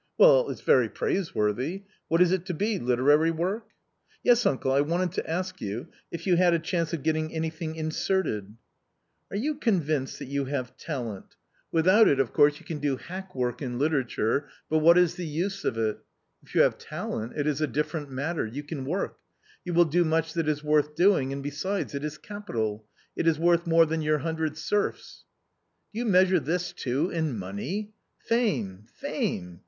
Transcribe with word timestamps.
Well, 0.17 0.49
it's 0.49 0.61
very 0.61 0.89
praiseworthy; 0.89 1.83
what 2.07 2.21
is 2.23 2.31
it 2.31 2.47
to 2.47 2.55
be, 2.55 2.79
literary 2.79 3.29
work?"" 3.29 3.67
Yes, 4.23 4.47
uncle, 4.47 4.71
I 4.71 4.81
wanted 4.81 5.11
to 5.11 5.29
ask 5.29 5.61
you, 5.61 5.89
if 6.09 6.25
you 6.25 6.37
had 6.37 6.55
a 6.55 6.57
chance 6.57 6.91
of 6.91 7.03
getting 7.03 7.31
anything 7.31 7.75
inserted" 7.75 8.55
"Are 9.29 9.37
you 9.37 9.53
convinced 9.53 10.17
that 10.17 10.25
you 10.27 10.45
have 10.45 10.75
talent? 10.75 11.35
without 11.71 12.07
it 12.07 12.17
<\ 12.17 12.17
56 12.17 12.17
A 12.17 12.17
COMMON 12.17 12.27
STORY 12.27 12.27
of 12.49 12.53
course 12.55 12.59
you 12.59 12.65
can 12.65 12.79
do 12.79 12.97
hackwork 12.97 13.61
in 13.61 13.77
literature 13.77 14.49
but 14.71 14.79
what 14.79 14.97
is 14.97 15.13
the 15.13 15.25
use 15.27 15.63
of 15.63 15.77
it? 15.77 15.99
If 16.41 16.55
you 16.55 16.61
have 16.61 16.79
talent, 16.79 17.33
it 17.37 17.45
is 17.45 17.61
a 17.61 17.67
different 17.67 18.09
matter; 18.09 18.43
you 18.47 18.63
can 18.63 18.85
work; 18.85 19.19
you 19.63 19.75
will 19.75 19.85
do 19.85 20.03
much 20.03 20.33
that 20.33 20.49
is 20.49 20.63
worth 20.63 20.95
doing 20.95 21.31
and 21.31 21.43
besides 21.43 21.93
it 21.93 22.03
is 22.03 22.17
capital— 22.17 22.87
it 23.15 23.27
is 23.27 23.37
worth 23.37 23.67
more 23.67 23.85
than 23.85 24.01
your 24.01 24.17
hundred 24.17 24.53
serfs/'" 24.53 25.25
Do 25.93 25.99
you 25.99 26.05
measure 26.05 26.39
this 26.39 26.71
too 26.73 27.11
in 27.11 27.37
money? 27.37 27.93
Fame! 28.17 28.85
fame 28.95 29.59